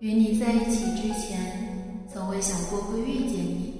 [0.00, 1.38] 与你在一起之前，
[2.10, 3.74] 从未想过会遇见你；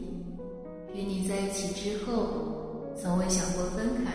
[0.95, 4.13] 与你在一起之后，从未想过分开。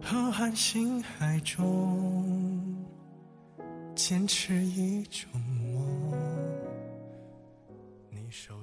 [0.00, 2.74] 浩瀚星海中，
[3.94, 5.30] 坚持一种
[5.74, 5.84] 梦。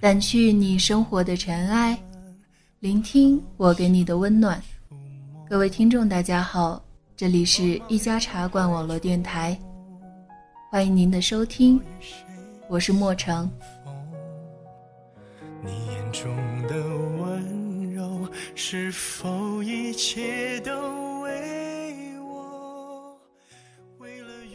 [0.01, 1.95] 掸去你生活的尘埃，
[2.79, 4.59] 聆听我给你的温暖。
[5.47, 6.83] 各位听众，大家好，
[7.15, 9.55] 这里是一家茶馆网络电台，
[10.71, 11.79] 欢迎您的收听，
[12.67, 13.47] 我是莫成。
[15.63, 16.35] 你眼中
[16.67, 16.75] 的
[17.21, 20.71] 温柔，是否一切都
[21.21, 23.15] 为我？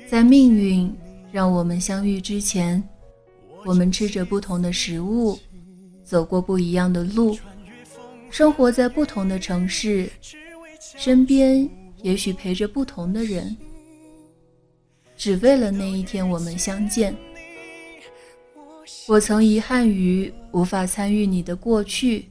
[0.08, 0.92] 在命运
[1.30, 2.82] 让我们相遇之前。
[3.64, 5.38] 我们吃着不同的食物，
[6.02, 7.38] 走过不一样的路，
[8.30, 10.10] 生活在不同的城市，
[10.80, 11.68] 身边
[12.02, 13.56] 也许陪着不同的人，
[15.16, 17.14] 只为了那一天我们相见。
[19.06, 22.28] 我曾遗憾于无法参与你的过去，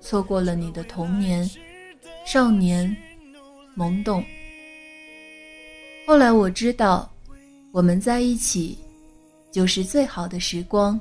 [0.00, 1.48] 错过了你的童年、
[2.24, 2.96] 少年、
[3.76, 4.24] 懵懂。
[6.06, 7.10] 后来我知道，
[7.72, 8.78] 我们在一起。
[9.50, 11.00] 就是最好的时光。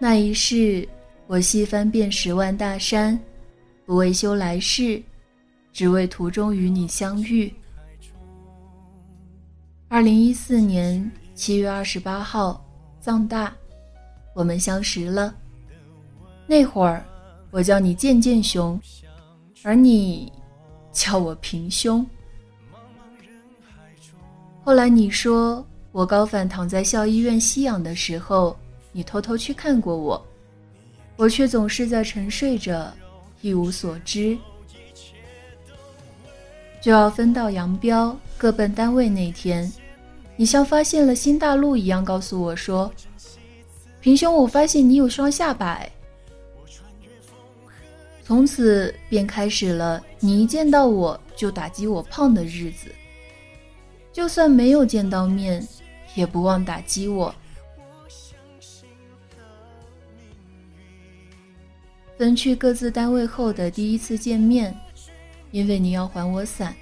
[0.00, 0.86] 那一世，
[1.26, 3.18] 我细翻遍十万大山，
[3.86, 5.02] 不为修来世，
[5.72, 7.52] 只为途中与你相遇。
[9.88, 12.64] 二零一四年七月二十八号，
[13.00, 13.54] 藏大，
[14.34, 15.34] 我们相识了。
[16.46, 17.04] 那会儿，
[17.50, 18.80] 我叫你健健熊，
[19.62, 20.32] 而你。
[20.96, 22.06] 叫我平胸。
[24.62, 28.56] 后来你说我高反躺在校医院吸氧的时候，
[28.92, 30.24] 你偷偷去看过我，
[31.16, 32.92] 我却总是在沉睡着，
[33.40, 34.36] 一无所知。
[36.80, 39.70] 就要分道扬镳，各奔单位那天，
[40.36, 42.92] 你像发现了新大陆一样告诉我说
[44.02, 45.80] ：“平胸，我发现你有双下巴。”
[48.22, 52.90] 从此便开始了你一见到我就打击我胖的日子。
[54.12, 55.66] 就算没有见到面，
[56.14, 57.34] 也不忘打击我。
[62.16, 64.74] 分去各自单位后的第一次见面，
[65.50, 66.74] 因为你要还我伞，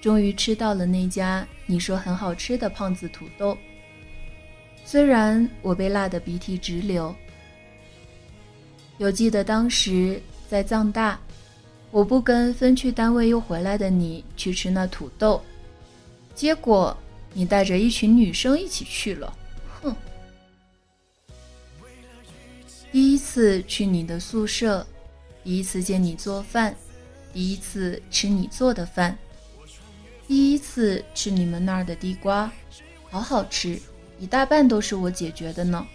[0.00, 3.56] 终于吃到了那家你说很好吃的胖子土豆。
[4.84, 7.14] 虽然我被辣得鼻涕直流。
[8.98, 11.18] 有记得当时在藏大，
[11.90, 15.42] 我不跟分去单位又回来的你去吃那土豆，
[16.34, 16.96] 结果
[17.32, 19.36] 你带着一群女生一起去了，
[22.96, 24.86] 第一次去你的宿舍，
[25.44, 26.74] 第一次见你做饭，
[27.30, 29.14] 第一次吃你做的饭，
[30.26, 32.50] 第一次吃你们那儿的地瓜，
[33.10, 33.78] 好好吃，
[34.18, 35.86] 一大半都是我解决的呢。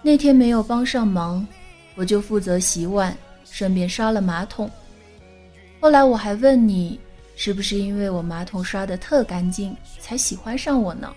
[0.00, 1.44] 那天没有帮上忙，
[1.96, 4.70] 我就负责洗碗，顺便刷了马桶。
[5.80, 7.00] 后来我还问你，
[7.34, 11.12] 是不是因为我马桶刷的特干净，才喜欢上我呢？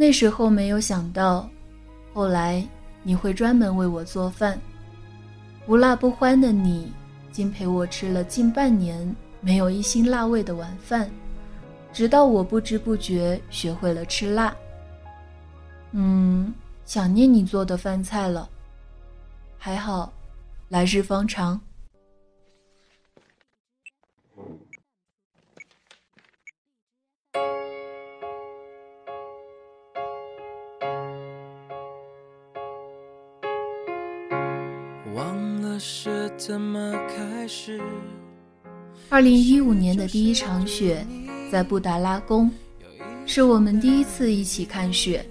[0.00, 1.50] 那时候没有想到，
[2.14, 2.64] 后来
[3.02, 4.56] 你会专门为我做饭，
[5.66, 6.92] 无辣不欢的你，
[7.32, 11.10] 竟陪我吃了近半年没有一星辣味的晚饭，
[11.92, 14.56] 直到我不知不觉学会了吃辣。
[15.90, 16.54] 嗯，
[16.84, 18.48] 想念你做的饭菜了。
[19.58, 20.12] 还好，
[20.68, 21.60] 来日方长。
[35.18, 37.80] 忘了是怎么开始
[39.08, 41.04] 二零一五年的第一场雪，
[41.50, 42.48] 在布达拉宫，
[43.26, 45.28] 是我们第一次一起看雪。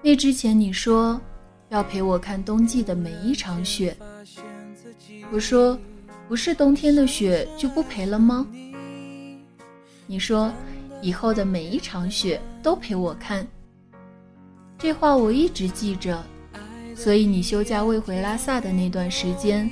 [0.00, 1.20] 那之前你说
[1.68, 3.94] 要陪我看冬季的每一场雪，
[5.30, 5.78] 我说
[6.26, 8.46] 不是冬天的雪就不陪了吗？
[10.06, 10.50] 你说
[11.02, 13.46] 以后的每一场雪都陪我看。
[14.78, 16.24] 这话我一直记着，
[16.94, 19.68] 所以你休假未回拉萨的那段时间，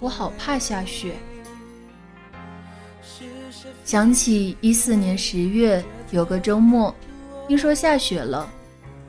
[0.00, 1.14] 我好怕下雪。
[3.84, 6.94] 想起一四年十月有个周末，
[7.48, 8.48] 听说下雪了。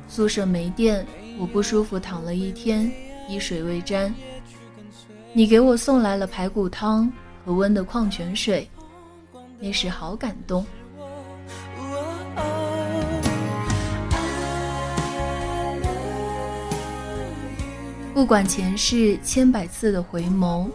[0.07, 1.05] 宿舍没电，
[1.39, 2.91] 我不舒服，躺了一天，
[3.29, 4.13] 衣水未沾。
[5.31, 7.11] 你给我送来了排骨汤
[7.45, 8.67] 和温的矿泉水，
[9.59, 10.65] 那时好感动。
[18.23, 20.69] 不管前世千百次的回眸，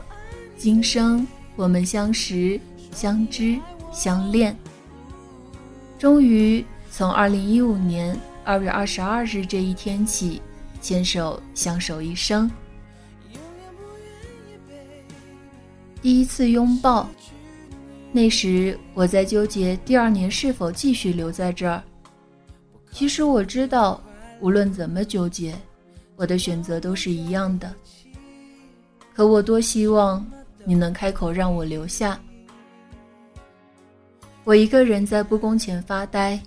[0.59, 2.61] 今生我们相识、
[2.93, 3.59] 相知、
[3.91, 4.55] 相恋。
[5.99, 8.15] 终于从二零一五年
[8.45, 10.43] 二月二十二日这一天起，
[10.83, 12.51] 牵手相守一生。
[16.03, 17.09] 第一次拥抱，
[18.13, 21.83] 那时我在纠结第二年是否继续留在这儿。
[22.93, 23.99] 其实我知道，
[24.39, 25.55] 无论怎么纠结。
[26.19, 27.73] 我的选择都是一样的，
[29.15, 30.27] 可我多希望
[30.65, 32.21] 你能开口让我留下。
[34.43, 36.41] 我一个人在布宫前发呆，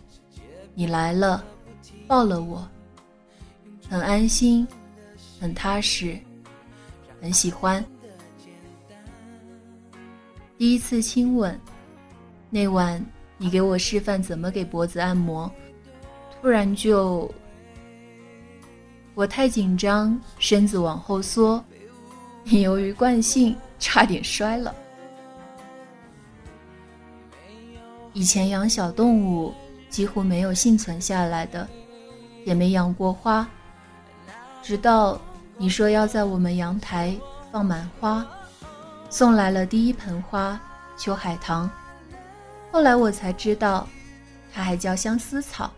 [0.74, 1.42] 你来了，
[2.06, 2.68] 抱了我，
[3.90, 4.68] 很安心，
[5.40, 6.20] 很踏实，
[7.22, 7.82] 很喜欢。
[10.58, 11.58] 第一次亲吻，
[12.50, 13.02] 那晚
[13.38, 15.50] 你给我示范怎么给脖子按摩，
[16.42, 17.34] 突然就。
[19.14, 21.64] 我太紧张，身子往后缩，
[22.44, 24.74] 你由于惯性，差点摔了。
[28.14, 29.54] 以前养小动物，
[29.90, 31.68] 几乎没有幸存下来的，
[32.46, 33.48] 也没养过花。
[34.62, 35.20] 直到
[35.58, 37.16] 你说要在我们阳台
[37.52, 38.26] 放满花，
[39.10, 40.60] 送来了第一盆花——
[40.98, 41.70] 秋海棠。
[42.72, 43.88] 后来我才知道，
[44.54, 45.72] 它还叫相思草。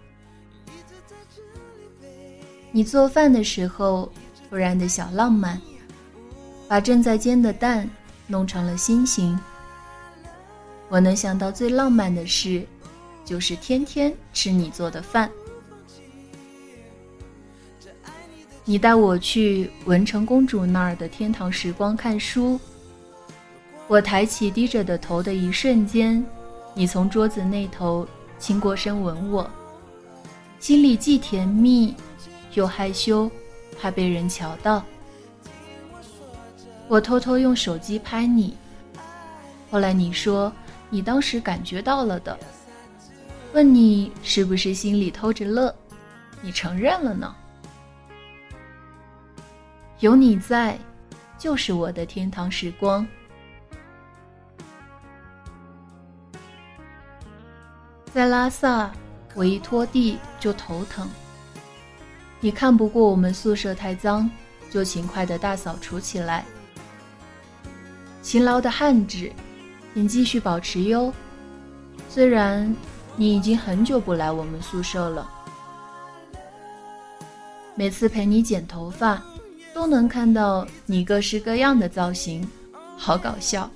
[2.76, 4.12] 你做饭的时候，
[4.50, 5.62] 突然的小浪漫，
[6.68, 7.88] 把正在煎的蛋
[8.26, 9.40] 弄成了心形。
[10.90, 12.66] 我能想到最浪漫的事，
[13.24, 15.30] 就是天天吃你做的饭。
[18.66, 22.60] 你带我去文成公主那儿的天堂时光看书。
[23.88, 26.26] 我抬起低着的头的一瞬间，
[26.74, 28.08] 你从桌子那头
[28.40, 29.48] 亲过身吻我，
[30.60, 31.94] 心里既甜蜜。
[32.54, 33.30] 又害羞，
[33.80, 34.84] 怕被人瞧到。
[36.88, 38.56] 我偷偷用手机拍你，
[39.72, 40.52] 后来你说
[40.90, 42.38] 你当时感觉到了的，
[43.54, 45.74] 问你是不是心里偷着乐，
[46.42, 47.36] 你承认了呢。
[50.00, 50.78] 有你在，
[51.38, 53.08] 就是我的天堂时光。
[58.14, 58.92] 在拉萨，
[59.34, 61.10] 我一拖地就头疼。
[62.44, 64.30] 你看不过我们宿舍太脏，
[64.70, 66.44] 就勤快的大扫除起来。
[68.22, 69.32] 勤劳的汉子，
[69.94, 71.14] 请继续保持哟。
[72.10, 72.76] 虽然
[73.16, 75.26] 你已经很久不来我们宿舍了，
[77.76, 79.24] 每次陪你剪头发，
[79.74, 82.46] 都能看到你各式各样的造型，
[82.98, 83.72] 好搞笑。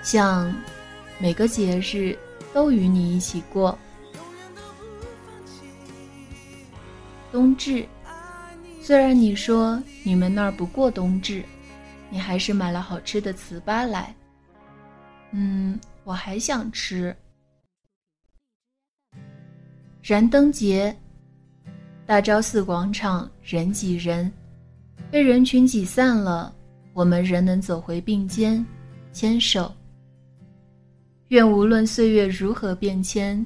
[0.00, 0.54] 像。
[1.20, 2.16] 每个节日
[2.52, 3.76] 都与你一起过。
[7.30, 7.86] 冬至，
[8.80, 11.44] 虽然你说你们那儿不过冬至，
[12.08, 14.14] 你还是买了好吃的糍粑来。
[15.32, 17.14] 嗯，我还想吃。
[20.00, 20.96] 燃灯节，
[22.06, 24.32] 大昭寺广场人挤人，
[25.10, 26.54] 被人群挤散了，
[26.94, 28.64] 我们仍能走回并肩，
[29.12, 29.70] 牵手。
[31.28, 33.44] 愿无论岁月如何变迁，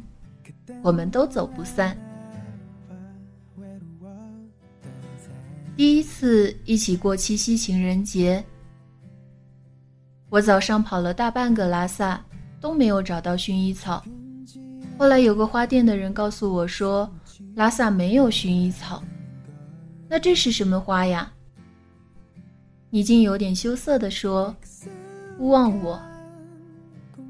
[0.83, 1.97] 我们都走不散。
[5.75, 8.45] 第一次一起过七夕情人节，
[10.29, 12.25] 我早上跑了大半个拉萨，
[12.61, 14.05] 都没有找到薰衣草。
[14.97, 17.13] 后来有个花店的人告诉我说，
[17.57, 19.03] 拉萨没有薰衣草。
[20.09, 21.33] 那这是什么花呀？
[22.91, 24.55] 你竟有点羞涩地说
[25.41, 26.01] ：“勿忘我。”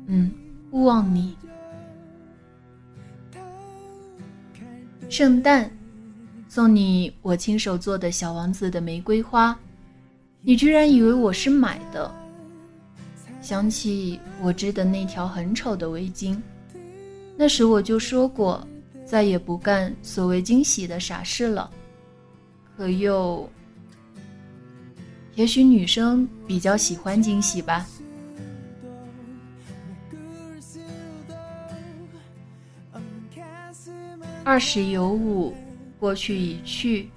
[0.08, 0.30] 嗯。
[0.72, 1.36] 勿忘你，
[5.10, 5.70] 圣诞
[6.48, 9.54] 送你我亲手做的小王子的玫瑰花，
[10.40, 12.10] 你居然以为我是买的。
[13.42, 16.40] 想起我织的那条很丑的围巾，
[17.36, 18.66] 那时我就说过
[19.04, 21.70] 再也不干所谓惊喜的傻事了。
[22.78, 23.46] 可又，
[25.34, 27.86] 也许女生比较喜欢惊喜吧。
[34.44, 35.54] 二十有五，
[36.00, 37.08] 过去已去，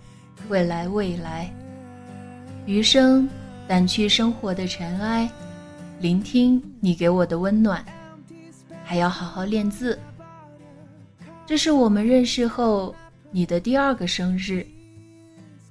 [0.47, 1.51] 未来未来。
[2.67, 3.27] 余生，
[3.67, 5.27] 掸去生活的尘埃，
[5.99, 7.83] 聆听你给我的温暖，
[8.83, 9.97] 还要好好练字。
[11.47, 12.95] 这是我们认识后
[13.31, 14.65] 你的第二个生日，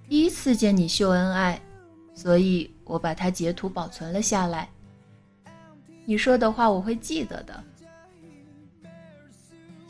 [0.08, 1.60] 第一次见你秀恩爱，
[2.16, 4.68] 所以我把它截图保存了下来。
[6.04, 7.62] 你说的话我会记得的。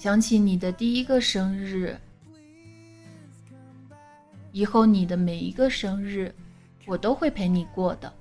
[0.05, 1.97] 想起你的第一个生日，
[4.53, 6.31] 以后你的每一个生日，
[6.85, 8.13] 我都会陪你过的。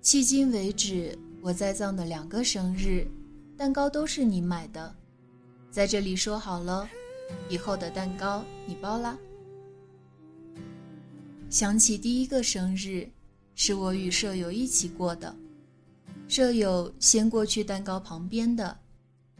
[0.00, 3.04] 迄今为止，我栽葬的两个生日，
[3.56, 4.94] 蛋糕都是你买的，
[5.72, 6.88] 在这里说好了，
[7.48, 9.18] 以后的蛋糕你包啦。
[11.48, 13.08] 想起第一个生日，
[13.56, 15.34] 是我与舍友一起过的，
[16.30, 18.78] 舍友先过去蛋糕旁边的，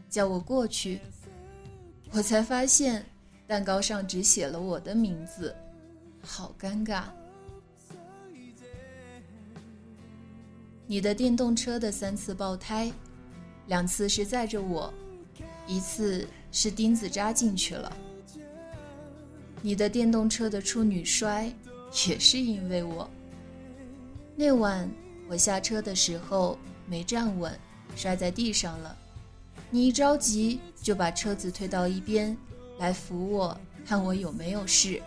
[0.09, 0.99] 叫我过去，
[2.11, 3.05] 我才发现
[3.47, 5.55] 蛋糕上只写了我的名字，
[6.21, 7.03] 好尴尬。
[10.85, 12.91] 你的电动车的三次爆胎，
[13.67, 14.93] 两次是载着我，
[15.65, 17.95] 一次是钉子扎进去了。
[19.61, 21.49] 你的电动车的处女摔，
[22.09, 23.09] 也是因为我。
[24.35, 24.91] 那晚
[25.29, 26.57] 我下车的时候
[26.91, 27.57] 没站稳，
[27.95, 28.93] 摔在地上了。
[29.69, 32.35] 你一着急就把车子推到一边，
[32.79, 35.01] 来扶我，看我有没有事。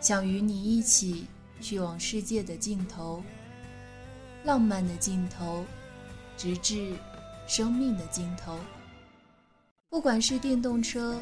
[0.00, 1.26] 想与你一起。
[1.58, 3.24] 去往世界的尽头，
[4.44, 5.64] 浪漫的尽头，
[6.36, 6.94] 直至
[7.48, 8.58] 生命的尽头。
[9.88, 11.18] 不管是电动车、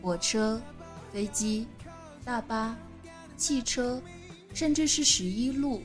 [0.00, 0.62] 火车、
[1.12, 1.66] 飞机、
[2.24, 2.76] 大巴、
[3.36, 4.00] 汽车，
[4.54, 5.82] 甚至是十一路，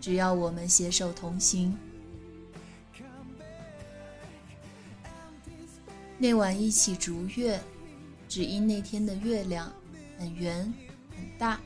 [0.00, 1.76] 只要我们携手同行。
[6.18, 7.60] 那晚一起逐月，
[8.28, 9.72] 只因那天的月亮
[10.18, 10.72] 很圆
[11.16, 11.60] 很大。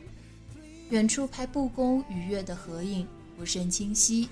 [0.91, 4.29] 远处拍布宫与月的合影不甚清晰。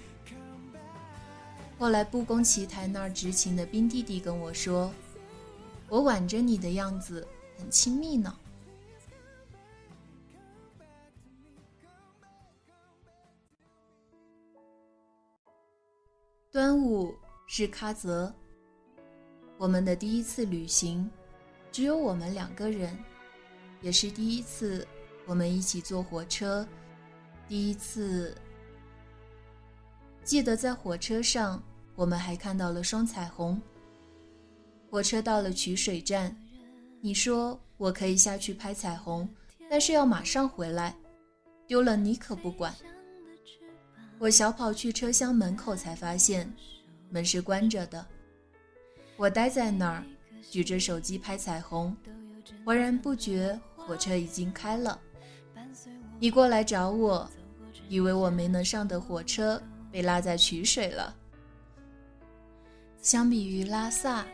[1.78, 4.92] 后来布宫奇台那儿执勤的兵弟弟跟我说
[5.88, 7.26] ：“我挽着你的样子
[7.58, 8.36] 很亲密呢。”
[16.52, 17.14] 端午
[17.46, 18.30] 是喀泽，
[19.56, 21.10] 我们的第一次旅行，
[21.70, 22.94] 只有我们两个人，
[23.80, 24.86] 也是第一次。
[25.24, 26.68] 我们一起坐火车，
[27.48, 28.36] 第一次。
[30.24, 31.62] 记得在火车上，
[31.94, 33.58] 我们还看到了双彩虹。
[34.90, 36.36] 火车到了曲水站，
[37.00, 39.26] 你说我可以下去拍彩虹，
[39.70, 40.94] 但是要马上回来，
[41.66, 42.74] 丢了你可不管。
[44.22, 46.48] 我小跑去车厢门口，才发现
[47.10, 48.06] 门是关着的。
[49.16, 50.06] 我待在那儿，
[50.48, 51.96] 举着手机拍彩虹，
[52.64, 54.96] 浑然不觉火车已经开了。
[56.20, 57.28] 你过来找我，
[57.88, 59.60] 以为我没能上的火车
[59.90, 61.12] 被拉在曲水了。
[62.98, 64.24] 相比于拉萨，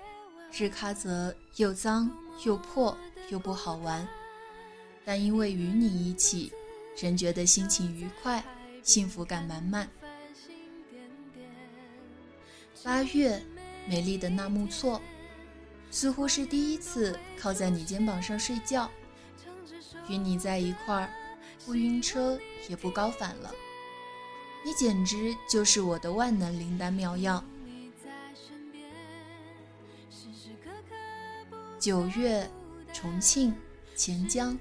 [0.52, 2.10] 日喀则又脏
[2.44, 2.94] 又破
[3.30, 4.06] 又不好玩，
[5.02, 6.52] 但因为与你一起，
[7.00, 8.44] 仍觉得心情愉快，
[8.88, 9.86] 幸福感满满。
[12.82, 13.38] 八月，
[13.86, 14.98] 美丽的纳木错，
[15.90, 18.90] 似乎是第一次靠在你肩膀上睡觉，
[20.08, 21.10] 与你在一块儿。
[21.66, 23.54] 不晕车也不高反了，
[24.64, 27.44] 你简直就是我的万能灵丹妙药。
[31.78, 32.50] 九月，
[32.94, 33.54] 重庆、
[33.94, 34.58] 钱江，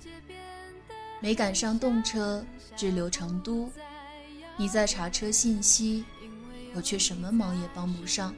[1.21, 3.71] 没赶上动车，滞留成都。
[4.57, 6.03] 你在查车信息，
[6.73, 8.33] 我却什么忙也帮不上，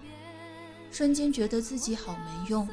[0.92, 2.68] 瞬间觉得自己好没用。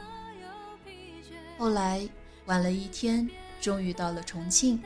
[1.57, 2.07] 后来
[2.47, 3.29] 晚了一天，
[3.61, 4.83] 终于到了重庆。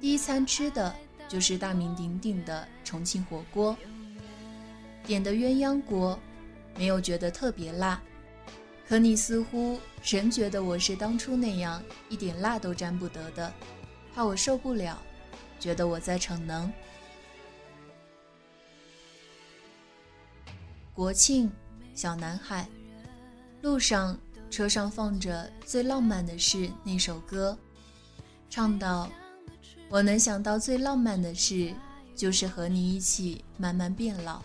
[0.00, 0.94] 第一餐吃的
[1.28, 3.76] 就是大名鼎鼎的重庆火锅，
[5.04, 6.18] 点的鸳鸯锅，
[6.76, 8.00] 没有觉得特别辣，
[8.88, 13.52] 可你似乎仍觉得我是当初那样一点辣都沾不得的，
[14.14, 15.02] 怕我受不了，
[15.58, 16.72] 觉得我在逞能。
[20.94, 21.50] 国庆，
[21.94, 22.68] 小男孩，
[23.62, 24.18] 路上
[24.50, 27.56] 车上放着《最浪漫的事》那首歌，
[28.50, 29.10] 唱到。
[29.88, 31.74] 我能想到最浪漫的事，
[32.14, 34.42] 就是和你一起慢慢变老。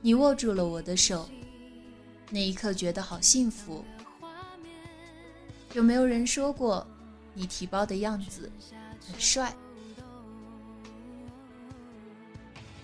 [0.00, 1.28] 你握住了我的手，
[2.30, 3.84] 那一刻觉得好幸福。
[5.74, 6.86] 有没有人说过，
[7.34, 8.48] 你提包的样子
[9.04, 9.52] 很帅？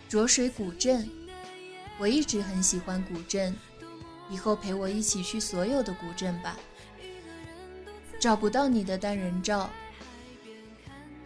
[0.09, 1.09] 浊水古镇，
[1.99, 3.57] 我一直很喜欢古镇，
[4.29, 6.57] 以后陪我一起去所有的古镇吧。
[8.19, 9.71] 找不到你的单人照。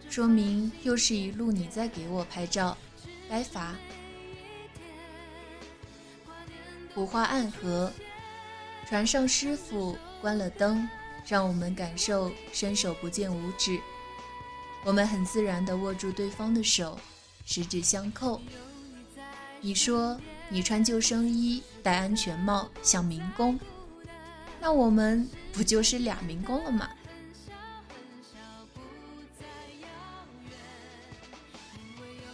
[0.09, 2.77] 说明又是一路你在给我拍照，
[3.29, 3.75] 该罚。
[6.93, 7.91] 古花暗河，
[8.87, 10.89] 船上师傅关了灯，
[11.25, 13.79] 让我们感受伸手不见五指。
[14.83, 16.99] 我们很自然地握住对方的手，
[17.45, 18.41] 十指相扣。
[19.61, 23.59] 你说你穿救生衣、戴安全帽像民工，
[24.59, 26.89] 那我们不就是俩民工了吗？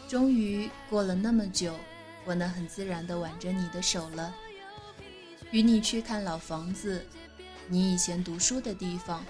[0.08, 1.76] 终于过了那么久，
[2.24, 4.34] 我能很自然地挽着你的手了，
[5.52, 7.06] 与你去看老房子，
[7.68, 9.26] 你以前读书的地方。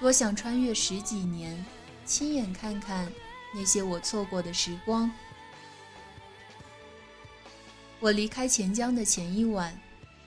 [0.00, 1.62] 多想穿越十几年，
[2.06, 3.10] 亲眼看看
[3.54, 5.10] 那些我错过的时光。
[8.00, 9.78] 我离开钱江的前一晚，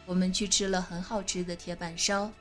[0.06, 2.32] 我们去吃了很好吃的铁板烧，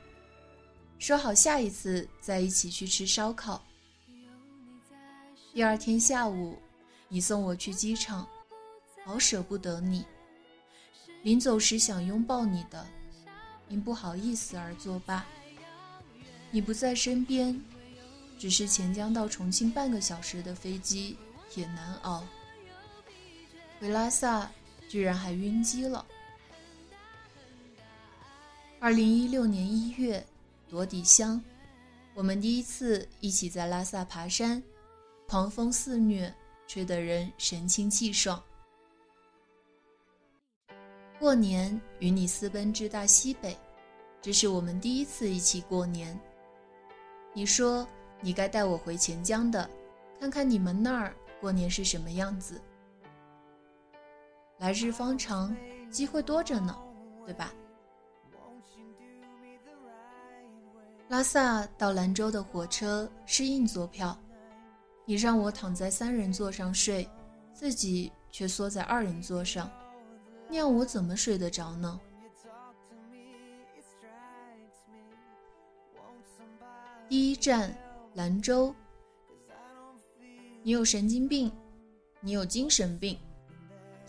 [0.97, 3.63] 说好下一次再一起去吃烧烤。
[5.53, 6.57] 第二天下午。
[7.11, 8.27] 你送我去机场，
[9.03, 10.05] 好舍不得你。
[11.23, 12.85] 临走时想拥抱你的，
[13.67, 15.25] 因不好意思而作罢。
[16.51, 17.59] 你不在身边，
[18.37, 21.17] 只是钱江到重庆半个小时的飞机
[21.55, 22.23] 也难熬。
[23.79, 24.51] 回拉萨
[24.89, 26.05] 居然还晕机了。
[28.81, 30.25] 二零一六年一月，
[30.69, 31.41] 罗底乡，
[32.13, 34.61] 我们第一次一起在拉萨爬山，
[35.25, 36.33] 狂风肆虐。
[36.69, 38.39] 吹得人神清气爽。
[41.17, 43.57] 过年与你私奔至大西北，
[44.21, 46.15] 这是我们第一次一起过年。
[47.33, 47.87] 你说
[48.21, 49.67] 你该带我回钱江的，
[50.19, 52.61] 看看你们那儿过年是什么样子。
[54.59, 55.55] 来日方长，
[55.89, 56.77] 机会多着呢，
[57.25, 57.53] 对吧？
[61.07, 64.15] 拉萨到兰州的火车是硬座票。
[65.05, 67.09] 你让我躺在三人座上睡，
[67.51, 69.71] 自己却缩在二人座上，
[70.49, 71.99] 那样我怎么睡得着呢？
[77.07, 77.75] 第一站，
[78.13, 78.75] 兰州。
[80.61, 81.51] 你有神经病，
[82.19, 83.17] 你有精神病，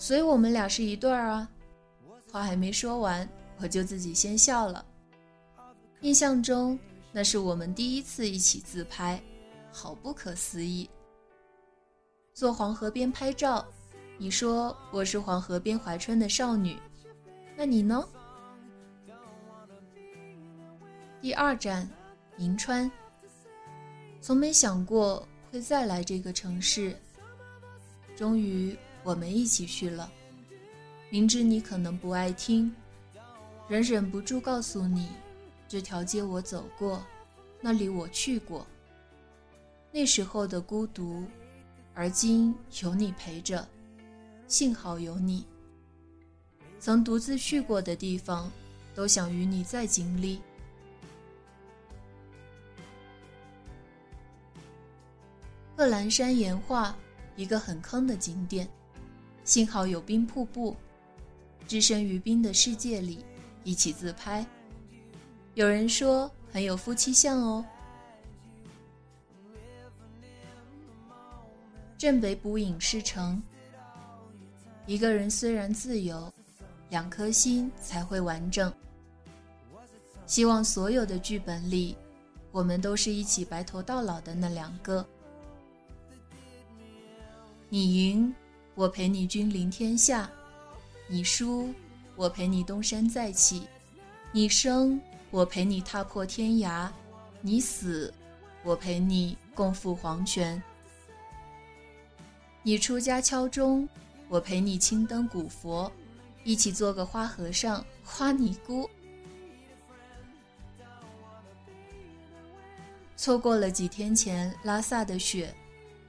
[0.00, 1.46] 所以我们俩是一对儿啊！
[2.32, 4.82] 话还没说完，我就自己先笑了。
[6.00, 6.78] 印象中，
[7.12, 9.20] 那是我们第一次一起自拍。
[9.70, 10.88] 好不可思议！
[12.32, 13.62] 坐黄河边拍照，
[14.16, 16.78] 你说我是黄河边怀春的少女，
[17.54, 18.02] 那你呢？
[21.20, 21.86] 第二站，
[22.38, 22.90] 银川。
[24.22, 26.96] 从没想过会再来这个城市，
[28.16, 30.10] 终于我们一起去了。
[31.10, 32.72] 明知你可能不爱听，
[33.68, 35.08] 仍忍不住告诉你，
[35.66, 37.04] 这条街我走过，
[37.60, 38.66] 那里我去过。
[39.92, 41.24] 那时候的孤独，
[41.94, 43.66] 而今有你陪着，
[44.46, 45.44] 幸好有你。
[46.78, 48.50] 曾独自去过的地方，
[48.94, 50.40] 都想与你再经历。
[55.76, 56.94] 贺兰山岩画，
[57.36, 58.68] 一个很坑的景点，
[59.50, 60.76] 幸好有冰瀑布，
[61.66, 63.24] 置身于冰的世界里，
[63.64, 64.46] 一起自拍。
[65.54, 67.66] 有人说很有夫妻相哦。
[71.98, 73.42] 镇北捕影视城。
[74.86, 76.32] 一个人虽然自由，
[76.88, 78.72] 两颗心才会完整。
[80.26, 81.96] 希望所有的剧本里，
[82.52, 85.04] 我们都是一起白头到老的那两个。
[87.68, 88.32] 你赢，
[88.74, 90.28] 我陪你君临天下；
[91.08, 91.74] 你输，
[92.16, 93.62] 我陪你东山再起；
[94.32, 96.88] 你生，我陪你踏破天涯；
[97.40, 98.12] 你死，
[98.62, 100.62] 我陪你共赴黄泉。
[102.62, 103.88] 你出家敲钟，
[104.28, 105.90] 我陪你青灯古佛，
[106.44, 108.88] 一起做个花和尚、花尼姑。
[113.16, 115.54] 错过了几天前拉萨的雪，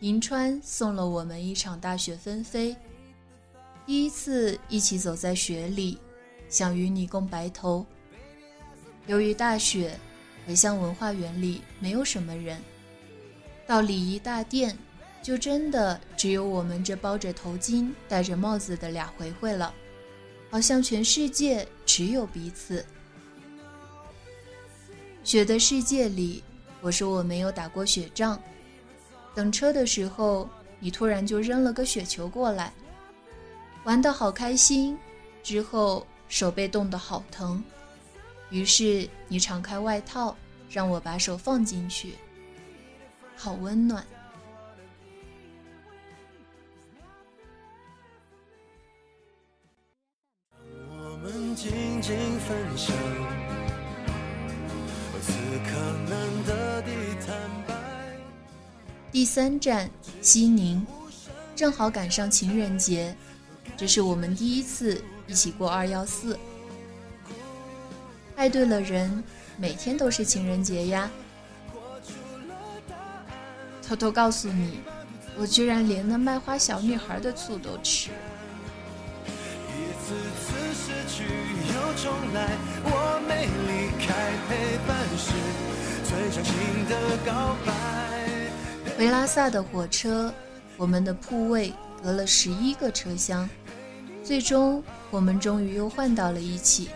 [0.02, 2.76] 银川送了我们一场大雪纷飞。
[3.86, 5.96] 第一次一起走在雪里，
[6.50, 7.86] 想与你共白头。
[9.06, 9.96] 由于大雪，
[10.48, 12.60] 回乡文化园里没有什么人，
[13.68, 14.78] 到礼仪大殿。
[15.22, 19.72] 就真的只有我们这包着头巾、戴着帽子的俩回回了，
[20.50, 22.84] 好像全世界只有彼此。
[25.24, 26.44] 雪的世界里，
[26.82, 28.42] 我说我没有打过雪仗。
[29.34, 32.74] 等车的时候，你突然就扔了个雪球过来，
[33.84, 34.98] 玩得好开心。
[35.44, 37.64] 之后手被冻得好疼，
[38.50, 40.36] 于是你敞开外套，
[40.70, 42.14] 让我把手放进去，
[43.36, 44.06] 好温暖。
[50.60, 52.96] 我们静静分享。
[55.22, 55.32] 此
[55.66, 55.78] 刻
[56.10, 56.61] 难得。
[59.12, 59.90] 第三站
[60.22, 60.86] 西宁，
[61.54, 63.14] 正好赶上情人节，
[63.76, 66.40] 这是我们第一次一起过二幺四。
[68.38, 69.22] 爱对了人，
[69.58, 71.12] 每天都是情人节呀。
[73.86, 74.80] 偷偷告诉你，
[75.38, 78.12] 我居然连那卖花小女孩的醋都吃。
[81.98, 82.50] 重来，
[82.84, 84.08] 我没离开，
[84.48, 84.50] 陪
[84.88, 85.28] 伴是
[86.08, 86.52] 最伤心
[86.90, 86.94] 的
[87.26, 87.30] 告
[87.66, 87.72] 白
[89.02, 90.32] 回拉萨的火车，
[90.78, 93.50] 我们的铺位隔了十一个车厢，
[94.24, 96.92] 最终我们终于又换到了一起。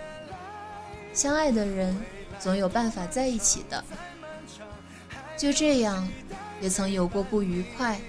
[1.15, 1.99] 相爱的人
[2.37, 3.83] 总有办法在一起的。
[5.35, 6.07] 就这样，
[6.61, 7.99] 也曾有过不愉快，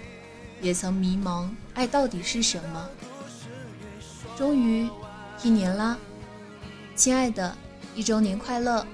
[0.60, 2.90] 也曾迷茫，爱到底是什么？
[4.36, 4.90] 终于，
[5.42, 5.96] 一年啦，
[6.94, 7.56] 亲爱的，
[7.94, 8.86] 一周年快乐！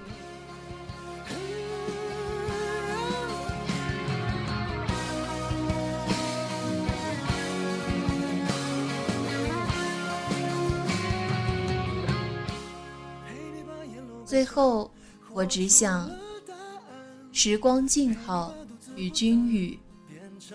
[14.32, 14.90] 最后，
[15.34, 16.10] 我只想，
[17.32, 18.54] 时光静好，
[18.96, 19.78] 与君语；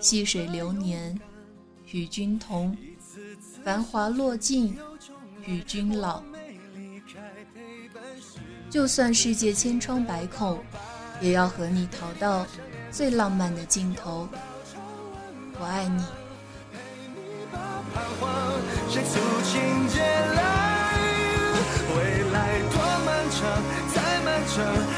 [0.00, 1.16] 细水流年，
[1.92, 2.76] 与君同；
[3.62, 4.76] 繁华落尽，
[5.46, 6.20] 与君老。
[8.68, 10.58] 就算世界千疮百孔，
[11.20, 12.44] 也要和你逃到
[12.90, 14.28] 最浪漫的尽头。
[15.60, 16.02] 我爱你。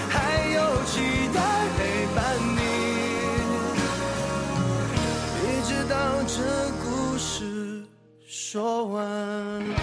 [0.09, 1.41] 还有期待
[1.77, 1.81] 陪
[2.15, 2.19] 伴
[2.57, 2.61] 你，
[5.45, 5.95] 一直到
[6.27, 6.39] 这
[6.83, 7.85] 故事
[8.27, 9.80] 说完。